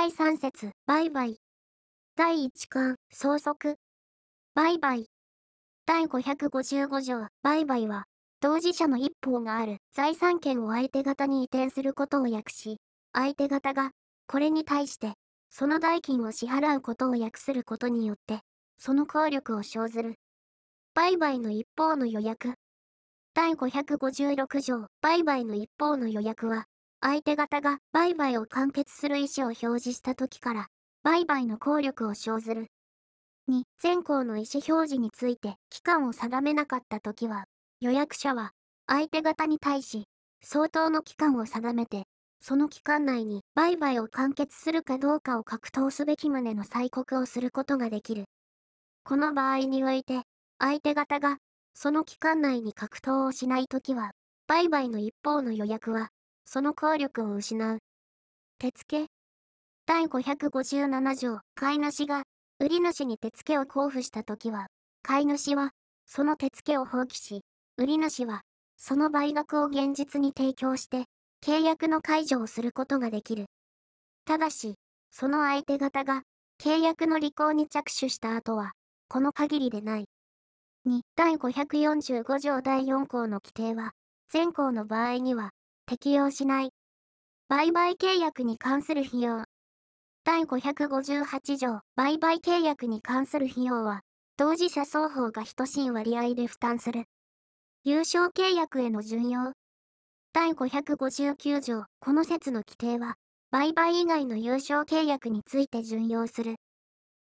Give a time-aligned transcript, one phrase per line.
[0.00, 1.36] 第3節、売買。
[2.16, 3.76] 第1巻、相続。
[4.54, 5.04] 売買。
[5.84, 8.06] 第555条、売買は、
[8.40, 12.78] 当事者の一方がある財産権を相手方に移転することを訳し、
[13.12, 13.90] 相手方が、
[14.26, 15.12] これに対して、
[15.50, 18.40] その代金を支払うことを訳することによって、
[18.78, 20.14] その効力を生ずる。
[20.94, 22.54] 売買の一方の予約。
[23.34, 26.64] 第556条、売買の一方の予約は、
[27.02, 30.66] 相手方が売買を完結する意思を表示した時から、
[31.02, 32.66] 売買の効力を生ずる。
[33.48, 37.44] 2、前項の意思表示について期間を定めなかった時は、
[37.80, 38.52] 予約者は
[38.86, 40.04] 相手方に対し、
[40.42, 42.04] 相当の期間を定めて、
[42.42, 48.24] その期間内に売買を完結するかどうかを格闘すべき旨の催告をすることができる。
[49.04, 50.22] この場合において、
[50.58, 51.38] 相手方が
[51.74, 54.10] その期間内に格闘をしないときは、
[54.46, 56.10] 売買の一方の予約は、
[56.44, 57.78] その効力を失う。
[58.58, 59.06] 手付
[59.86, 62.22] 第557条、買い主が、
[62.58, 64.66] 売り主に手付けを交付したときは、
[65.02, 65.70] 買い主は、
[66.06, 67.40] その手付けを放棄し、
[67.76, 68.42] 売り主は、
[68.76, 71.04] その倍額を現実に提供して、
[71.44, 73.46] 契約の解除をすることができる。
[74.26, 74.74] ただし、
[75.10, 76.22] その相手方が、
[76.62, 78.72] 契約の履行に着手した後は、
[79.08, 80.04] この限りでない。
[80.86, 83.92] 2、第545条第4項の規定は、
[84.32, 85.50] 前項の場合には、
[85.90, 86.70] 適用しない。
[87.48, 89.42] 売買契約に関する費用。
[90.22, 94.02] 第558条、売買契約に関する費用は、
[94.36, 97.06] 当事者双方が等しい割合で負担する。
[97.82, 99.52] 優勝契約への準用。
[100.32, 103.16] 第559条、この説の規定は、
[103.50, 106.54] 売買以外の優勝契約について準用する。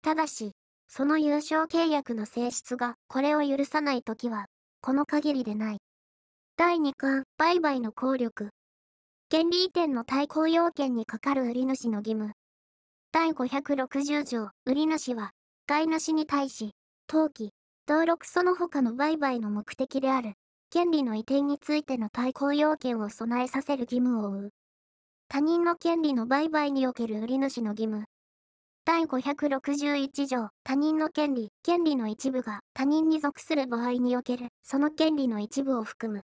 [0.01, 0.53] ただし、
[0.87, 4.47] その優勝契約の性質がこれを許さないときは、
[4.81, 5.77] この限りでない。
[6.59, 8.49] 第2巻、売買の効力。
[9.29, 12.31] 権利移転の対抗要件にかかる売り主の義務。
[13.11, 15.33] 第560条、売り主は、
[15.67, 16.71] 買い主に対し、
[17.07, 17.51] 登記、
[17.87, 20.33] 登録その他の売買の目的である、
[20.71, 24.49] 権利の移転についての対抗要件を備えさせる義務を負う。
[25.27, 28.05] 他人の権利の売買における売り主の義務。
[28.83, 36.23] 第561条、他人の権利、権利の一部が他人に属する場合における、その権利の一部を含む。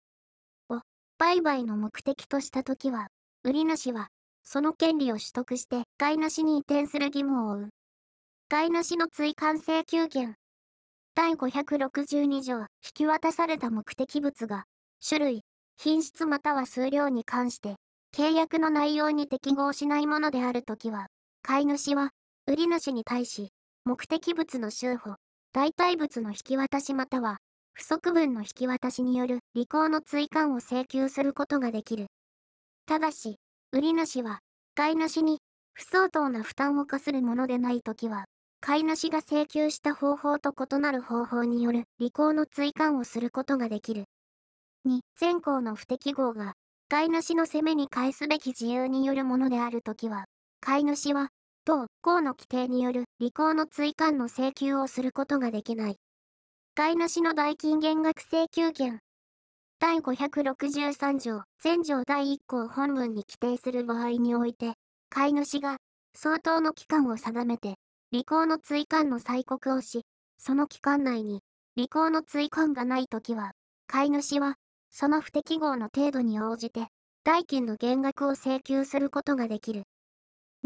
[1.18, 3.08] 売買の目的としたときは、
[3.44, 4.10] 売り主は、
[4.44, 7.70] その権利を取得して、買い主に移転する義務を負う。
[8.50, 10.36] 買い主の追関請求権。
[11.16, 14.66] 第562条、引き渡された目的物が、
[15.08, 15.42] 種類、
[15.78, 17.76] 品質または数量に関して、
[18.14, 21.08] 契約の内容に適合しないものであるときは、
[21.42, 22.10] 買い主は、
[22.46, 23.54] 売り主に対し、
[23.86, 25.16] 目的物の収保、
[25.54, 27.38] 代替物の引き渡しまたは、
[27.76, 32.08] 不足分の引き渡しによる履行の追加を請求することができる。
[32.86, 33.36] ただし、
[33.74, 34.40] 売り主は、
[34.76, 35.40] 買い主に
[35.74, 38.26] 不相当な負担を課するものでないときは、
[38.62, 44.06] 買い主が請求した方法と異なる方法による履行の追加をすることができる。
[44.86, 46.54] 2、前項の不適合が、
[46.88, 50.26] 買い主の責めに返すべき自由によるものであるときは、
[50.62, 51.28] 買い主は、
[51.66, 55.98] 同項の規定による履行の追加の請求をすることができない。
[56.78, 59.00] 買い主の代金減額請求権。
[59.80, 64.74] 第563条、前条第1項本文に規定する場合において、
[65.10, 65.78] 買い主が
[66.18, 67.76] 相当の期間を定めて、
[68.14, 70.02] 履行の追加の催告をし、
[70.38, 71.40] その期間内に
[71.78, 73.54] 履行の追加がないときは、
[73.88, 74.56] 買い主は、
[74.92, 76.88] その不適合の程度に応じて、
[77.24, 79.84] 代金の減額を請求することができる。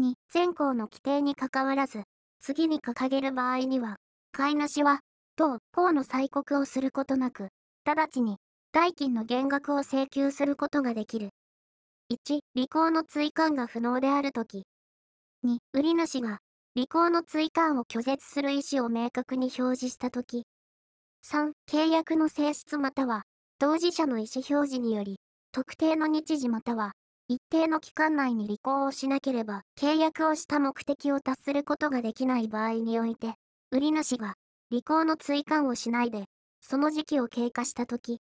[0.00, 2.02] 2、前項の規定にかかわらず、
[2.40, 3.98] 次に掲げる場合には、
[4.32, 4.98] 買い主は、
[5.40, 7.48] 同項の催告をすることなく、
[7.86, 8.36] 直ちに、
[8.72, 11.30] 代金の減額を請求することができる。
[12.12, 14.66] 1、履行の追加が不能であるとき。
[15.46, 16.40] 2、売り主が、
[16.76, 20.44] 履行の追加を拒絶する意思を明確に表示したとき。
[21.24, 23.22] 3、契約の性質または、
[23.58, 25.20] 当事者の意思表示により、
[25.52, 26.92] 特定の日時または、
[27.28, 33.36] 一定の期間内に履行をしなければ、契約をした目的を達することができない場合において、
[33.70, 34.34] 売り主が、
[34.72, 36.26] 履行の追加をしないで、
[36.60, 38.20] その時期を経過したとき。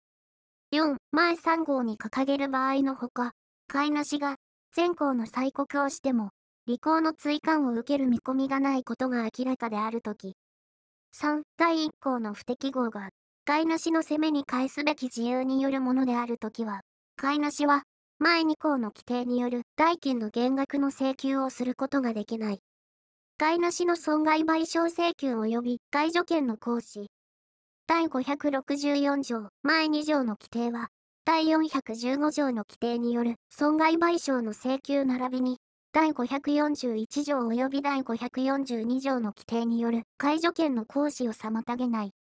[0.71, 3.31] 4、前3号に掲げる場合のほか、
[3.67, 4.35] 買い主が、
[4.75, 6.29] 前項の催告をしても、
[6.67, 10.35] 履行の追加を受ける見込みがないことが明らかであるとき。
[11.19, 13.09] 3、第1項の不適合が、
[13.45, 16.81] 買い主の責めに返すべき自由によるものであるときは、
[17.15, 17.83] 買い主は、
[18.19, 22.59] 前2項の規定による代金の減額の請求をすることができない。
[23.37, 27.09] 買い主の損害賠償請求及び解除権の行使。
[27.85, 30.87] 第564条、前2条の規定は、
[31.25, 35.57] 第415条の規定による損害賠償の請求並びに、
[35.91, 42.11] 第541条及び第542条の規定による解除権の行使を妨げない。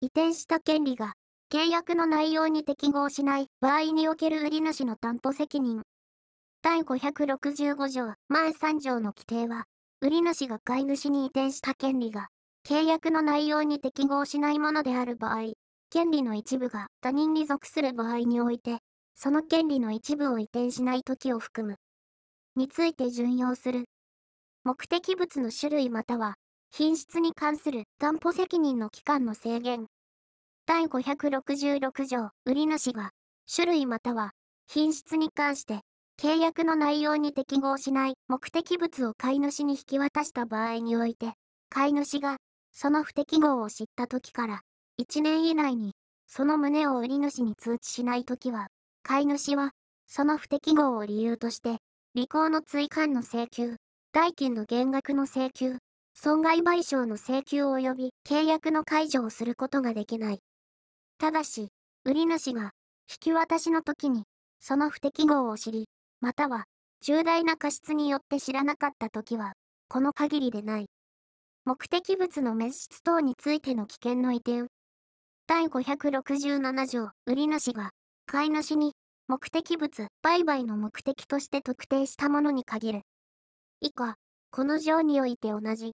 [0.00, 1.14] 移転した権利が
[1.52, 5.82] 契約の内容に適合しない場合における売り主の担保責任。
[6.62, 9.64] 第565条前3条の規定は、
[10.06, 12.28] 売り主が買い主に移転した権利が
[12.64, 15.54] 契約の内容に適合しないものである場合、
[15.90, 18.78] 権利の一部が他人に属する場合において、
[19.16, 21.78] その権利の一部を移転しない時を含む。
[22.54, 23.86] について準用する。
[24.62, 26.36] 目的物の種類または、
[26.70, 29.86] 品質に関する担保責任の期間の制限。
[30.66, 33.10] 第566条、売り主が、
[33.52, 34.30] 種類または、
[34.68, 35.80] 品質に関して、
[36.18, 41.34] 契約の内容に適合しない目的物を買い主に引き渡した場合において、
[41.68, 42.38] 買い主が、
[42.72, 44.60] その不適合を知った時から、
[44.98, 45.92] 1年以内に、
[46.26, 48.68] その旨を売り主に通知しないときは、
[49.02, 49.72] 買い主は、
[50.06, 51.78] その不適合を理由として、
[52.16, 53.76] 履行の追加の請求、
[54.12, 55.76] 代金の減額の請求、
[56.14, 60.40] 損害賠償の請求及び契約の解除をすることができない。
[61.18, 61.68] ただし、
[62.04, 62.70] 売り主が
[63.10, 64.24] 引き渡しの時に
[64.60, 65.86] その不適合を知り、
[66.20, 66.64] または
[67.02, 69.52] 重大な過失によって知らなかった時は、
[69.88, 70.86] この限りでない。
[71.64, 74.68] 目的物の滅失等についての危険の移転。
[75.46, 77.90] 第567条、売り主が
[78.26, 78.92] 買い主に
[79.28, 83.02] 目的物売買の目的として特定したものに限る。
[83.80, 84.16] 以下、
[84.50, 85.92] この条において同じ。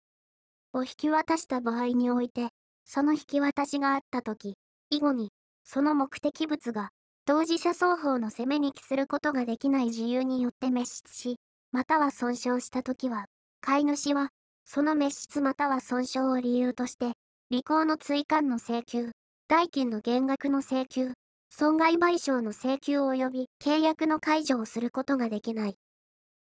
[0.75, 2.49] を引き渡した場合において、
[2.85, 4.55] その引き渡しがあったとき、
[4.91, 5.31] 以後に、
[5.65, 6.91] その目的物が、
[7.29, 11.37] 当事者双方の責めに帰することができない自由によって滅失し、
[11.73, 13.27] または損傷したときは、
[13.61, 14.31] 飼い主は、
[14.65, 17.13] その滅失または損傷を理由として、
[17.53, 19.11] 履行の追加の請求、
[19.47, 21.13] 代金の減額の請求、
[21.51, 25.75] 損害賠償の請求及び契約の解除をすることができない。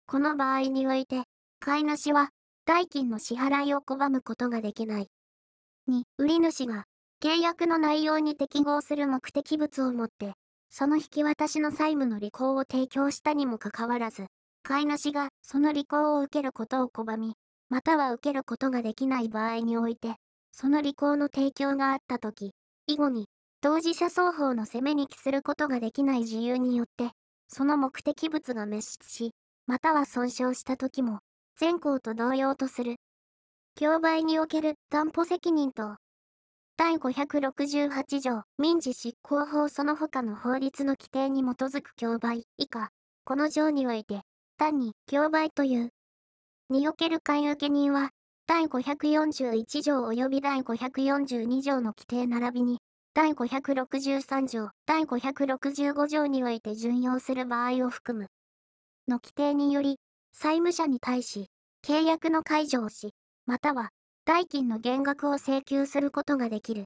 [0.08, 1.26] この場合において、
[1.60, 2.30] 飼い主は、
[2.66, 5.10] 代金の支払いを拒むことができない。
[5.88, 6.86] 2、売り主が、
[7.24, 10.34] 契約の内容に適合する目的物をもって、
[10.74, 14.28] その引き渡しの債務の履行を提供したにもかかわらず、
[14.64, 17.36] 買い主がその履行を受けることを拒み、
[17.70, 20.16] または受けることができない場合において、
[20.54, 22.52] その履行の提供があったとき、
[22.88, 23.28] 以後に、
[23.60, 27.12] 当事者双方の責めに帰することができない自由によって、
[27.50, 29.32] その目的物が滅失し、
[29.68, 31.20] または損傷したときも、
[31.58, 32.96] 全項と同様とする。
[33.76, 35.98] 競売における担保責任と
[36.84, 42.90] 第568条、民事執行法その他の法律の規定に基づく競売以下、
[43.24, 44.22] この条において、
[44.58, 45.92] 単に競売という。
[46.72, 48.10] における買い受け人は、
[48.48, 52.80] 第541条及び第542条の規定並びに、
[53.14, 58.26] 第563条、第565条において準用する場合を含む。
[59.08, 60.00] の規定により、
[60.34, 61.52] 債務者に対し、
[61.86, 63.14] 契約の解除をし、
[63.46, 63.92] または、
[64.24, 66.86] 代金の減額を請求することができる。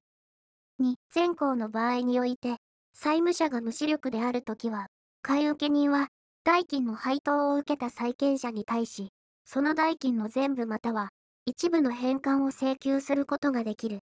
[0.81, 2.57] 2、前項の場合において、
[2.93, 4.87] 債務者が無視力であるときは、
[5.21, 6.07] 買い受け人は、
[6.45, 9.09] 代金の配当を受けた債権者に対し、
[9.43, 11.09] その代金の全部または、
[11.45, 13.99] 一部の返還を請求することができる。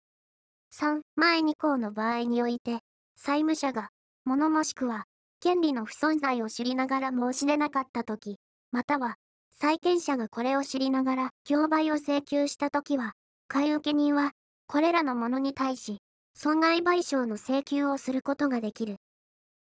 [0.73, 2.79] 3、前2項の場合において、
[3.17, 3.89] 債務者が、
[4.23, 5.03] 物もしくは、
[5.41, 8.37] 権利の不存在を知りながら申し出なかったとき、
[8.71, 9.17] または、
[9.59, 13.13] 債権者がこれを知りながら競売を請求したときは、
[13.47, 14.33] 買い受け人は、
[14.67, 15.97] これらのものに対し、
[16.35, 18.97] 損害賠償の請求をすることができる。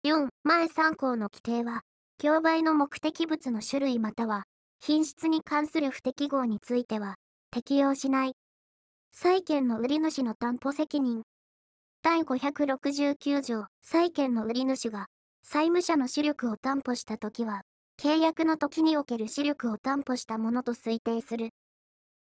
[0.04, 1.82] 4、前3項の規定は、
[2.18, 4.46] 競売の目的物の種類または、
[4.80, 7.18] 品質に関する不適合については、
[7.52, 8.34] 適用しない。
[9.12, 11.22] 債権の売り主の担保責任。
[12.02, 15.06] 第569条、債権の売り主が、
[15.44, 17.62] 債務者の視力を担保したときは、
[17.98, 21.50] 契約の時における視力を担保したものと推定する。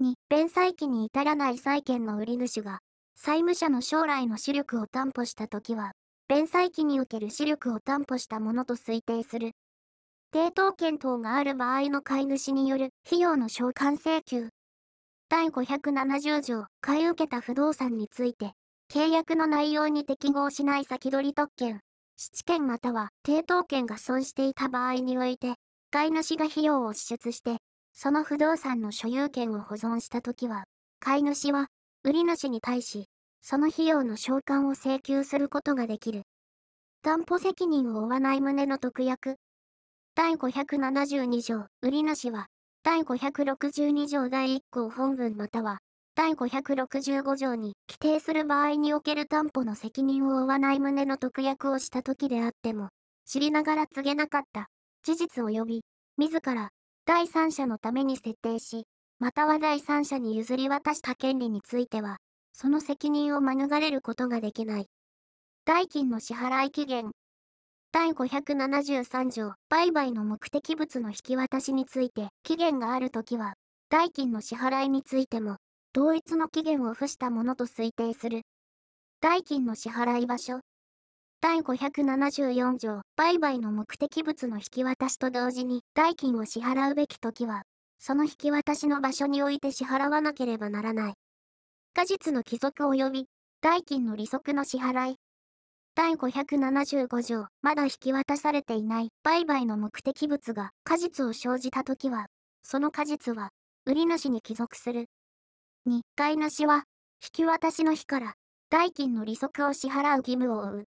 [0.01, 2.79] 2、弁済期に至らない債権の売り主が、
[3.17, 5.93] 債務者の将来の視力を担保した時は、
[6.27, 9.51] 弁済期における視力を担保したものと推定する。
[10.33, 14.49] 抵当権等がある場合の買い主による費用の償還請求。
[15.29, 18.53] 第570条、買い受けた不動産について、
[18.91, 21.81] 契約の内容に適合しない先取り特権、
[22.17, 25.55] 質権または抵当権が損していた場合において、
[25.91, 27.57] 買い主が費用を支出して、
[27.93, 30.65] その不動産の所有権を保存したときは、
[30.99, 31.67] 買い主は、
[32.03, 33.07] 売り主に対し、
[33.41, 36.23] その費用の償還を請求することができる。
[37.01, 39.35] 担保責任を負わない旨の特約。
[40.15, 42.47] 第572条、売り主は、
[42.83, 45.79] 第562条第1項本文または、
[46.15, 52.87] 第565条に規定する場合における担保の責任を負わない旨の特約をした時であっても、
[53.27, 54.69] 知りながら告げなかった
[55.03, 55.81] 事実及び、
[56.17, 56.69] 自ら
[57.05, 58.85] 第三者のために設定し、
[59.19, 62.17] または第三者に譲り渡した権利については、
[62.53, 64.87] その責任を免れることができない。
[65.65, 67.11] 代金の支払い期限。
[67.91, 73.55] 第573条、売買の目的物の引き渡しについて、期限があるときは、
[73.89, 75.57] 代金の支払いについても、
[75.95, 78.41] 同一の期限を付したものと推定する。
[79.21, 80.59] 代金の支払い場所。
[81.39, 87.63] 第574条、売買の目的物の引き渡しと同時に、代金を支払うべきときは、
[87.97, 91.13] その引き渡しの場所において支払わなければならない。
[91.93, 93.27] 果実の帰属及び、
[93.61, 95.15] 代金の利息の支払い。
[95.95, 102.25] 第575条、まだ引き渡されていない売買の目的物が果実を生じたときは、
[102.63, 103.51] その果実は、
[103.85, 105.05] 売り主に帰属する。
[105.87, 106.85] 2、買い主は、
[107.23, 108.33] 引き渡しの日から、
[108.71, 110.85] 代金の利息を支払う義務を負う。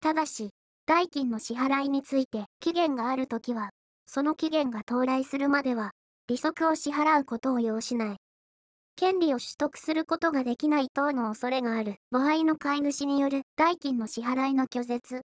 [0.00, 0.50] ただし、
[0.86, 3.70] 代金の支払いについて期限があるときは、
[4.06, 5.90] その期限が到来するまでは、
[6.28, 8.16] 利息を支払うことを要しない。
[8.94, 15.22] 権利を取得することができない等の恐れがある場合の買い主による代金の支払いの拒絶。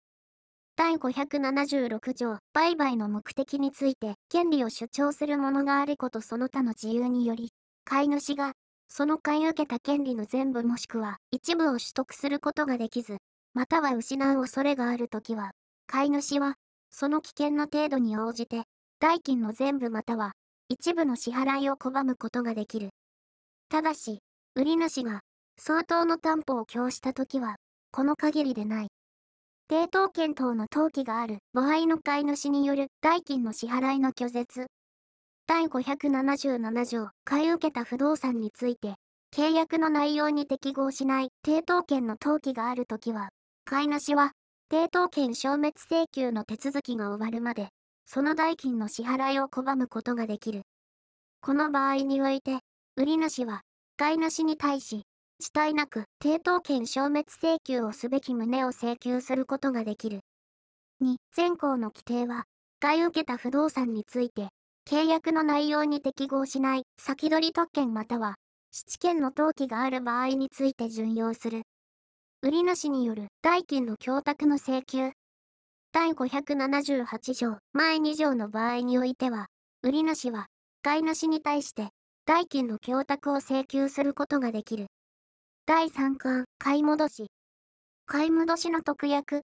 [0.75, 7.49] 第576条、売買の目的について権利を主張する者があることその他の自由により、
[7.85, 8.53] 買い主が
[8.89, 13.17] その買い受けた権利の全部もしくは一部を取得することができず、
[13.53, 15.51] または失う恐れがあるときは、
[15.87, 16.55] 買い主は
[16.89, 18.63] その危険の程度に応じて、
[18.99, 20.33] 代金の全部または
[20.69, 22.89] 一部の支払いを拒むことができる。
[23.69, 24.19] ただし、
[24.55, 25.21] 売り主が
[25.59, 27.55] 相当の担保を供したときは、
[27.91, 28.87] この限りでない。
[29.69, 34.67] 抵当権等の登記がある場合の買い主による代金の支払いの拒絶。
[35.47, 38.95] 第577条、買い受けた不動産について、
[39.33, 43.29] 契約の内容に適合しない抵当権の登記があるときは、
[43.63, 44.33] 買い主は、
[44.69, 47.69] 抵当権消滅請求の手続きが終わるまで、
[48.05, 50.63] その代金の支払いを拒むことができる。
[51.39, 52.59] この場合において、
[52.97, 53.61] 売り主は、
[53.95, 55.03] 買い主に対し、
[55.39, 60.19] 遅滞なく抵当権消滅請求をすべき旨を請求することができる。
[61.01, 62.43] 2、前項の規定は、
[62.81, 64.49] 買い受けた不動産について、
[64.89, 68.35] 契約の内容に適合しない先取り特権または、
[68.71, 71.63] 質権の登記がある場合について準用する。
[72.41, 75.11] 売主による代金の供託の請求。
[75.91, 79.47] 第578条前2条の場合においては、
[79.81, 80.45] 売主は、
[80.83, 81.89] 買い主に対して
[82.25, 84.87] 代金の供託を請求することができる。
[85.65, 87.27] 第3巻、買い戻し。
[88.05, 89.41] 買い戻しの特約。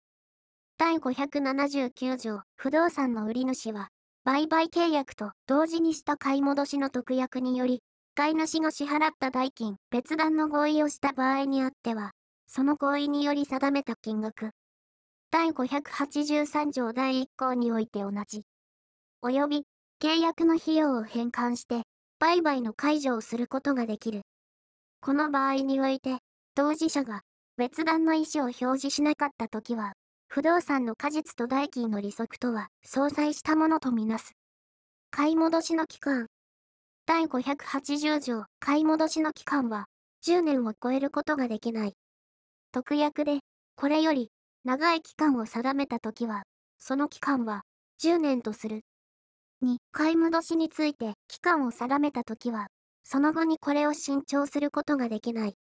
[0.77, 3.89] 第579条、不動産の売主は、
[4.25, 7.83] 売買契約と同時にした買い戻しの特約により、
[8.15, 12.11] 買い主が支払った代金、別段の合意をした場合にあっては、
[12.47, 14.51] その合意により定めた金額。
[15.29, 18.43] 第583条第1項において同じ。
[19.25, 19.65] 及び、
[20.01, 21.81] 契約の費用を返還して、
[22.19, 24.21] 売買の解除をすることができる。
[25.01, 26.19] この場合において、
[26.55, 27.23] 当事者が
[27.57, 29.93] 別段の意思を表示しなかったときは、
[30.35, 34.31] 不動産の果実と代金の利息とは相殺したものとみなす。
[35.11, 36.25] 買い戻しの期間。
[37.05, 39.85] 第580条、買い戻しの期間は、
[40.25, 41.93] 10年を超えることができない。
[42.71, 43.41] 特約で、
[43.75, 44.31] これより、
[44.63, 46.41] 長い期間を定めたときは、
[46.79, 47.61] その期間は、
[48.01, 48.81] 10年とする。
[49.61, 52.69] 2、買い戻しについて期間を定めたときは、
[53.03, 55.53] その後にこれを新調することができない。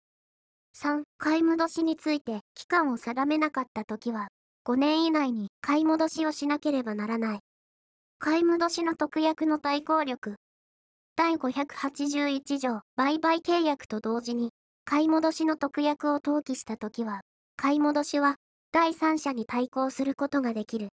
[0.75, 4.29] 3、買い戻しについて期間を定めなかったときは、
[4.65, 7.39] 5年以内に買い戻しをしなければならない。
[8.19, 10.35] 買い戻しの特約の対抗力。
[11.17, 14.51] 第581条、売買契約と同時に、
[14.85, 17.21] 買い戻しの特約を登記したときは、
[17.57, 18.37] 買い戻しは
[18.71, 20.89] 第三者に対抗することができる。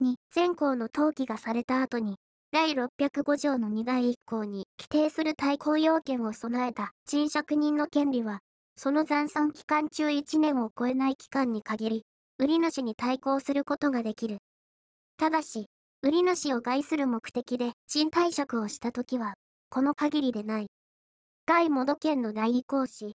[0.00, 2.16] 2、全項の登記がされた後に、
[2.52, 8.38] 第605条の2第1項に規定する対抗要件を備えた賃借人の権利は、
[8.76, 12.04] その残存期間中1年を超えない期間に限り、
[12.38, 14.38] 売主に対抗することができる。
[15.16, 15.66] ただし、
[16.02, 19.34] 売主を害する目的で賃貸借をしたときは、
[19.70, 20.66] この限りでない。
[21.46, 23.14] 第モド権の代位行使。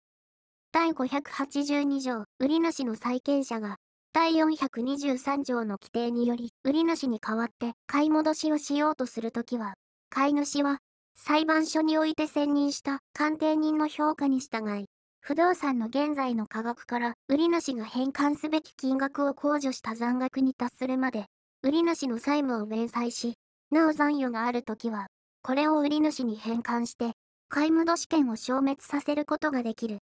[0.73, 3.77] 第582条、売主の債権者が
[4.13, 9.75] 第423条の規定により、売主に代わって買い戻しをしようとするときは、
[10.09, 10.79] 買い主は、
[11.17, 14.87] 裁判所において選任した鑑定人の評価に従い、
[15.27, 21.25] 不動産の現在の価格から売主が返還すべき金額を控除した残額に達するまで、
[21.63, 23.33] 売主の債務を明細し、
[23.71, 25.07] なお残余があるときは、
[25.43, 27.13] これを売主に返還して、
[27.49, 30.01] 買い戻し権を消滅させることができる。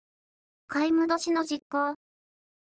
[0.66, 1.94] 買い戻しの実行、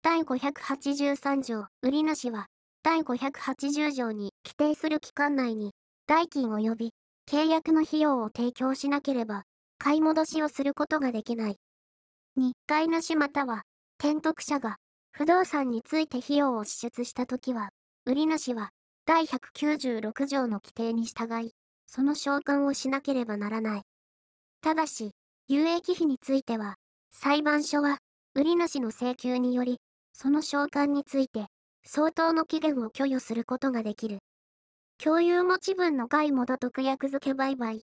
[0.03, 2.49] 第583条、売主は、
[2.83, 5.71] 第580条に規定する期間内に、
[6.09, 6.91] 代金及び、
[7.31, 9.45] 契約の費用を提供しなければ、
[9.79, 11.57] 買い戻しをすることができない。
[12.39, 13.63] 2、買い主または、
[13.99, 14.77] 転得者が、
[15.13, 17.69] 不動産について費用を支出したときは、
[18.07, 18.71] 売り主は、
[19.05, 21.53] 第196条の規定に従い、
[21.87, 23.83] その償還をしなければならない。
[24.63, 25.11] ただし、
[25.47, 26.77] 有益費については、
[27.11, 27.99] 裁判所は、
[28.35, 29.79] 売り主の請求により、
[30.15, 31.49] その償還について、
[31.85, 34.21] 相当の期限を許容することができる。
[34.97, 37.83] 共有持ち分の外元得約付け売買。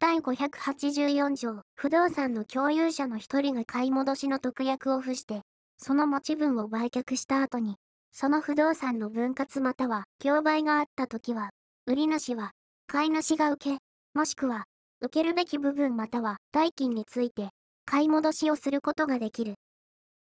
[0.00, 5.42] 第584条、不動産の共有者の一人が買い戻しの特約を付して、
[5.76, 7.76] その持ち分を売却した後に、
[8.10, 11.50] その不動産の分割または競売があったときは、
[11.86, 12.52] 売り主は、
[12.86, 13.78] 買い主が受け、
[14.14, 14.64] もしくは、
[15.02, 17.50] 受けるべき部分または代金について、
[17.84, 19.56] 買い戻しをすることができる。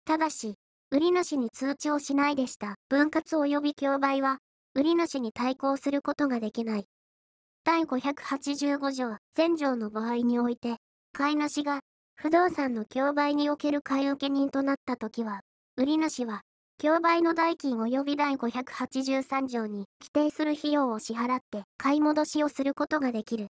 [0.03, 0.55] ただし、
[0.91, 4.39] 売り主に通知をしないでした分割及び競売は、
[4.75, 6.90] 売り主に対抗することができない。
[7.63, 10.77] 第585条、前条の場合において、
[11.13, 11.81] 買い主が、
[12.15, 15.41] 不動産の競売における買い受け人となったときは、
[15.77, 16.41] 売り主は、
[16.79, 23.49] 競売の代金及び第583条に規定する費用を支払って買い戻しをすることができる。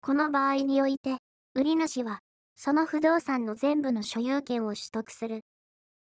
[0.00, 1.18] この場合において、
[1.54, 2.20] 売り主は、
[2.56, 5.42] その不動産の全部の所有権を取得する。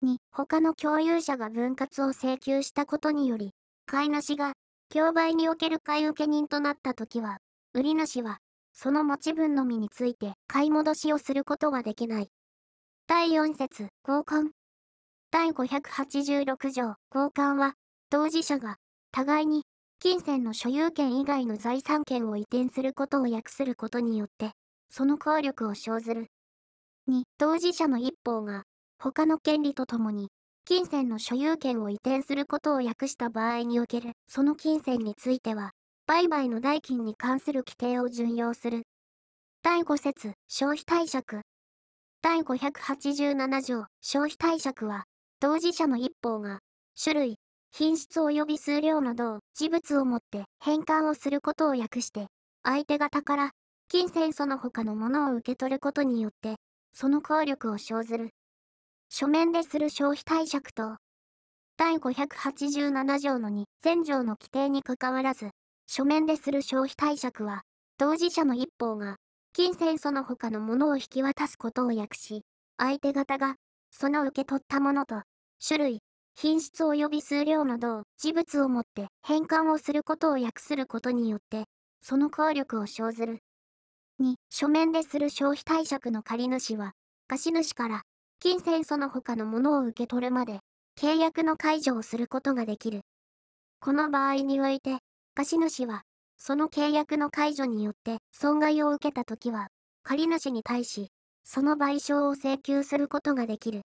[0.04, 3.54] 2、他の共有者が分割を請求したことにより、
[3.88, 4.54] 買い主が、
[4.90, 7.40] 競売における買い受け人となったときは、
[7.74, 8.40] 売り主は、
[8.74, 12.30] その持ち分のみについて買い戻しをすることはできない。
[13.08, 14.52] 第4節、交換。
[15.30, 17.74] 第586条、交換は、
[18.10, 18.78] 当事者が、
[19.12, 19.64] 互いに、
[20.00, 24.52] 金銭の所有権以外の財産権を移転することを訳することによって、
[24.90, 26.28] その効力を生ずる。
[27.10, 28.64] 2、当事者の一方が、
[29.00, 30.30] 他の権利とともに、
[30.68, 35.72] 金銭の所有権を移転することを訳した場合における、その金銭については、
[36.08, 38.84] 売買の代金に関する規定を準用する。
[39.64, 41.44] 第5節、消費貸借。
[42.22, 45.06] 第587条、消費貸借は、
[45.40, 46.60] 当事者の一方が、
[47.02, 47.36] 種類、
[47.72, 52.28] 品質及び数量の同事物をもって返還をすることを訳して、
[52.64, 53.52] 相手方から、
[53.88, 56.58] 金銭その他のものを受け取ることによって、
[56.92, 58.32] その効力を生ずる。
[59.10, 60.98] 書面でする消費貸借と、
[61.78, 65.52] 第587条の2、前条の規定にかかわらず、
[65.88, 67.62] 書面でする消費貸借は、
[67.98, 69.16] 当事者の一方が、
[69.54, 72.44] 金銭その他のものを引き渡すことを訳し、
[72.78, 73.56] 相手方が、
[73.92, 75.22] その受け取ったものと、
[75.66, 76.00] 種類、
[76.36, 81.64] 品質及び数量など、事物をもって返還をすることを訳することによって、
[82.02, 83.40] その効力を生ずる。
[84.22, 86.92] 2、書面でする消費貸借の借主は、
[87.28, 88.02] 貸主から、
[88.40, 90.60] 金銭その他のものを受け取るまで、
[91.00, 93.02] 契約の解除をすることができる。
[93.80, 95.00] この場合において、
[95.34, 96.04] 貸主は、
[96.38, 99.70] その契約の解除によって損害を受けたときは、
[100.04, 101.10] 借主に対し、
[101.44, 103.82] その賠償を請求することができる。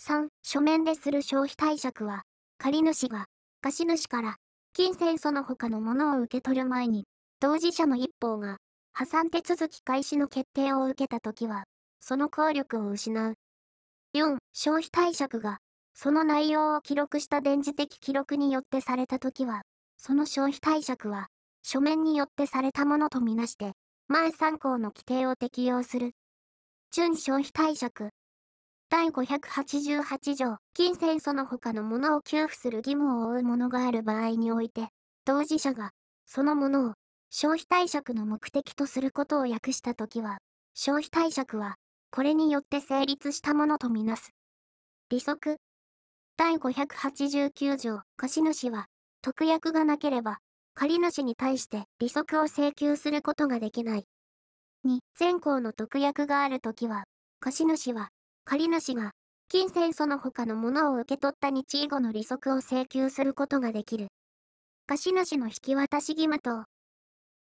[0.00, 2.22] 3、書面でする消費貸借は、
[2.58, 3.26] 借主が、
[3.60, 4.36] 貸主から、
[4.72, 7.06] 金銭その他のものを受け取る前に、
[7.40, 8.58] 当事者の一方が、
[8.92, 11.64] 破産手続き開始の決定を受けたときは、
[12.00, 13.34] その効力を失う。
[14.14, 14.38] 4.
[14.52, 15.58] 消費貸借が、
[15.92, 19.62] その内容を記録した電磁的記録によってされたときは、
[19.96, 21.26] その消費貸借は、
[21.64, 23.72] 書面によってされたものとみなして、
[24.06, 26.12] 前3項の規定を適用する。
[26.92, 28.10] 準消費貸借。
[28.88, 34.90] 第588条、金銭その他のものを給付する義務を負うものがある場合において、
[35.24, 35.90] 当事者が、
[36.24, 36.92] そのものを、
[37.30, 40.38] 消費貸借の目的とすることを訳したときは、
[40.72, 41.74] 消費貸借は、
[42.14, 44.30] これによって成立したものとみなす。
[45.10, 45.56] 利息。
[46.36, 48.86] 第589条、貸主は、
[49.20, 50.38] 特約がなければ、
[50.74, 54.04] 借主に対して利息を請求することができない。
[54.86, 57.02] 2、前項の特約があるときは、
[57.40, 58.10] 貸主は、
[58.44, 59.10] 借主が、
[59.48, 64.06] 金銭その他のものを受け取った日以後の利息を請求することができる。
[64.86, 66.64] 貸主の引き渡し義務と、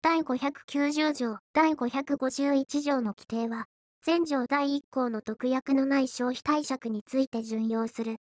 [0.02, 3.66] 第590条、第551条の規定は、
[4.04, 8.16] 前条第1項の特約のない消費貸借について準用する。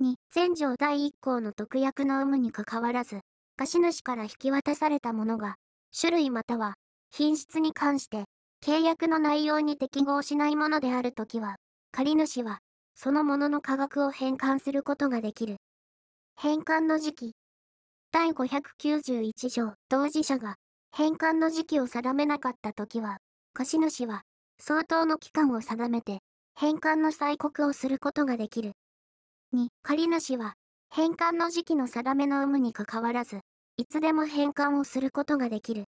[0.00, 3.20] 2、前条第1項の特約の有無にかかわらず、
[3.56, 5.56] 貸主から引き渡されたものが、
[5.94, 6.76] 種類または
[7.10, 8.24] 品質に関して
[8.64, 11.56] 契約の内容に適合しないものであるときは、
[11.92, 12.60] 借主は、
[12.94, 15.58] そのものの価格を返還することができる。
[16.36, 17.34] 返還の時期。
[18.10, 20.56] 第591条、当事者が、
[20.92, 23.18] 返還の時期を定めなかったときは、
[23.52, 24.22] 貸主は、
[24.60, 26.20] 相当の期間を定めて、
[26.54, 28.72] 返還の催告をすることができる。
[29.54, 30.54] 2、借主は、
[30.90, 33.40] 返還の時期の定めの有無にかかわらず、
[33.76, 35.84] いつでも返還をすることができる。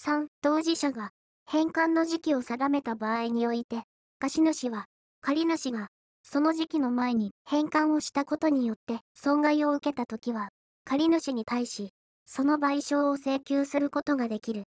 [0.00, 1.10] 3、当事者が
[1.46, 3.84] 返還の時期を定めた場合において、
[4.18, 4.86] 貸主は
[5.20, 5.88] 借主が
[6.24, 10.48] その時期の前に返還をしたことによって損害を受けたときは、
[10.84, 11.90] 借主に対し、
[12.26, 14.64] その賠償を請求することができる。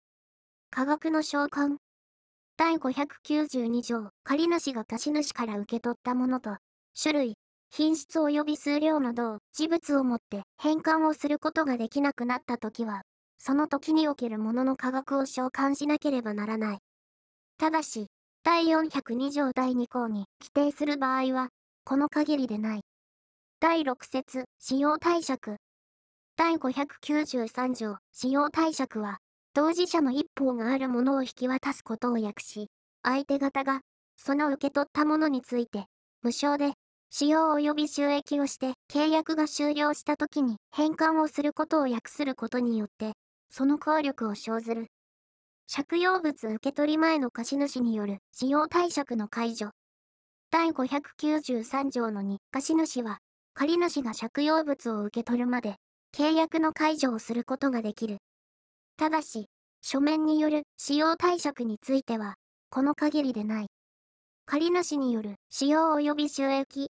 [0.71, 1.79] 価格の償還。
[2.57, 6.57] 第592条、借主が貸主から受け取ったものと、
[7.01, 7.35] 種類、
[7.71, 13.03] 品質及び数量の同事物をもって返還をすることができなくなったときは、
[13.39, 16.79] その時におけるものの価格を償還しなければならない。
[17.59, 18.07] ただし、
[18.45, 21.49] 第402条第2項に規定する場合は、
[21.85, 22.83] この限りでない。
[23.59, 25.57] 第6節、使用貸借。
[26.37, 29.19] 第593条、使用貸借は、
[29.55, 32.71] 当事者の一方があるものを引き渡すことを訳し、
[33.05, 33.83] 相手方が、
[34.17, 35.87] その受け取ったものについて、
[36.23, 36.73] 無償で、
[37.11, 43.13] 使用及び収益をして、契約が終了した時に返還をすることを訳することによって、
[43.49, 44.89] その効力を生ずる。
[45.73, 49.71] 借用物受け取り前の貸主による使用貸借の解除。
[50.51, 53.19] 第593条の2、貸主は、
[53.55, 55.77] 借主が借用物を受け取るまで、
[56.13, 58.19] 契約の解除をすることができる。
[58.97, 59.47] ただし、
[59.83, 62.37] 書面による使用貸借については、
[62.71, 63.67] この限りでない。
[64.47, 66.91] 借主による使用及び収益。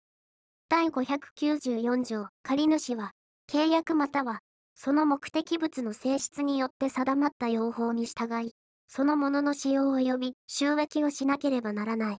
[0.68, 3.12] 第594条、借主は、
[3.48, 4.40] 契約または
[4.78, 8.52] その目的物の性質によって定まった用法に従い、
[8.88, 12.18] そのものの使用及び収益をしなければならない。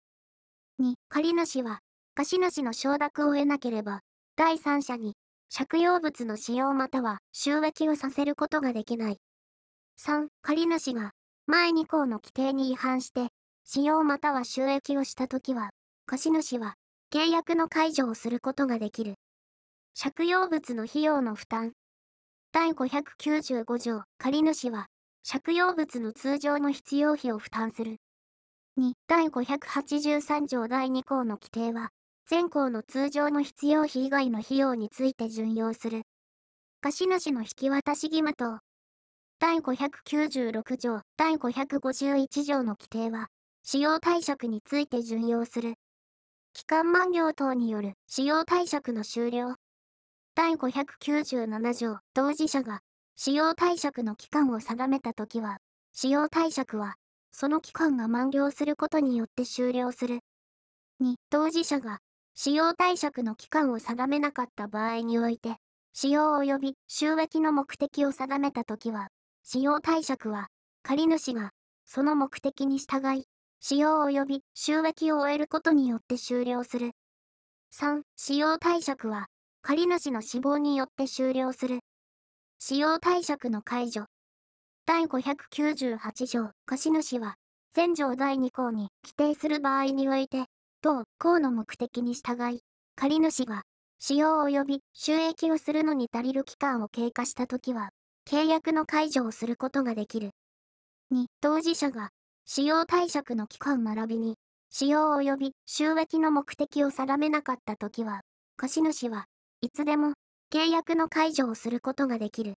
[0.81, 1.81] 2、借主は、
[2.15, 4.01] 貸主の承諾を得なければ、
[4.35, 5.13] 第三者に、
[5.55, 9.19] 借用物の使用または収益をさせることができない。
[9.99, 11.11] 3、借主が、
[11.45, 13.29] 前2項の規定に違反して、
[13.63, 15.71] 使用または収益をしたときは、
[16.05, 16.75] 貸主は、
[17.11, 19.15] 契約の解除をすることができる。
[19.99, 21.73] 借用物の費用の負担、
[22.53, 24.87] 第595条、借主は、
[25.29, 27.97] 借用物の通常の必要費を負担する。
[28.79, 31.89] 2、第583条第2項の規定は、
[32.25, 36.01] 全項の通常の必要費以外の費用について準用する。
[36.81, 38.59] 貸主の引き渡し義務等。
[39.39, 43.27] 第596条、第551条の規定は、
[43.61, 45.75] 使用貸借について準用する。
[46.53, 49.55] 期間満了等による使用貸借の終了。
[50.33, 52.79] 第597条、当事者が、
[53.15, 55.59] 使用貸借の期間を定めたときは、
[55.93, 56.95] 使用貸借は、
[57.31, 60.21] その期間が満了することによって終了する。
[60.99, 61.99] 2、当事者が、
[62.33, 65.57] 使用貸借の期間を定めなかった場合において、
[65.93, 69.09] 使用及び収益の目的を定めたときは、
[69.49, 70.49] 使用貸借は、
[70.83, 71.51] 借主が、
[71.85, 73.23] その目的に従い、
[73.61, 76.91] 使用及び収益を終えることによって終了する。
[77.73, 79.27] 3、使用貸借は、
[79.61, 81.79] 借主の死亡によって終了する。
[82.59, 84.07] 使用貸借の解除。
[84.85, 87.35] 第598条、貸主は、
[87.73, 90.47] 前条第2項に規定する場合において、
[90.81, 92.59] 同項の目的に従い、
[92.97, 93.61] 借主が、
[93.97, 97.91] 使用及び収益をするのに足りる期間を経過したときは、
[98.29, 100.31] 契約の解除をすることができる。
[101.13, 102.09] 2、当事者が、
[102.45, 104.35] 使用貸借の期間並びに、
[104.69, 108.19] 使用及び収益の目的を定めなかったときは、
[108.57, 109.27] 貸主は
[109.61, 110.11] いつでも
[110.51, 112.55] 契約の解除をすることができる。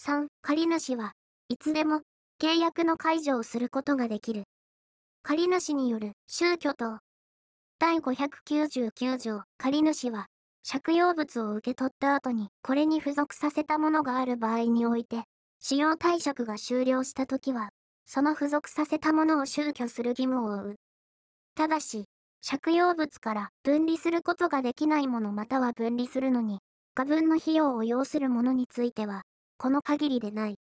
[0.00, 0.26] 3.
[0.42, 1.12] 借主は
[1.48, 2.00] いつでも
[2.42, 4.42] 契約の解除をすることができる。
[5.22, 6.98] 借主による宗教等。
[7.78, 10.26] 第599条借主は
[10.68, 15.24] 借用物を受け取った後にこれに付属させたものがある場合において
[15.58, 17.70] 使用貸借が終了したときは
[18.12, 20.76] その付属させたものを収居する義務を負う。
[21.54, 22.06] ただし、
[22.44, 26.58] 借用物から分離することができないものまたは分離するのに、
[26.94, 29.22] 過分の費用を要するものについては、
[29.58, 30.56] この限りでない。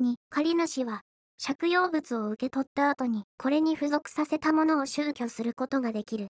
[0.00, 1.02] 2、借主は、
[1.40, 6.26] 借用物を受け取った後に、これに付属させたものを収居することができる。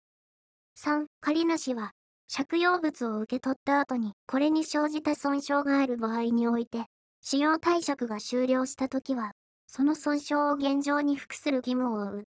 [0.77, 1.93] 3、借主は、
[2.35, 6.87] 借用物を受け取った後に、これに生じた損傷がある場合において、
[7.21, 9.33] 使用貸借が終了したときは、
[9.67, 12.25] その損傷を現状に服する義務を負う。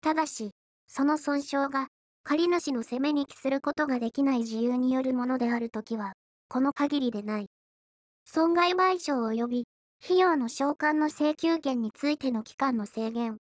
[0.00, 0.50] ただし、
[0.88, 1.86] その損傷が、
[2.24, 6.14] 借主の責めに帰することができない自由によるものであるときは、
[6.48, 7.46] この限りでない。
[8.24, 9.68] 損害賠償及び、
[10.04, 13.38] 費用の償還の請求権についての期間の制限。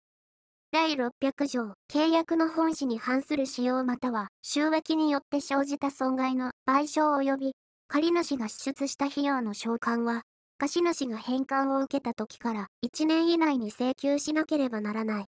[0.76, 7.56] 第600条、契約の本旨に反する使用または収益によって生じた損害の賠償及び、
[7.88, 10.24] 借主が支出した費用の償還は、
[10.58, 15.26] 貸主が返還を受けた時から1年以内に請求しなければならない。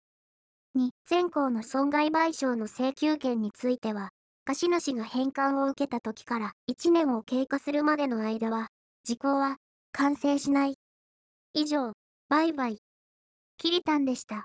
[0.79, 4.09] 2、全項の損害賠償の請求権については、
[4.47, 8.69] 貸主が返還を受けた時から1年を経過するまでの間は、
[9.03, 9.59] 時効は
[9.93, 10.79] 完成しない。
[11.53, 11.93] 以上、
[12.31, 12.79] 売買、
[13.59, 14.43] キリタンでした。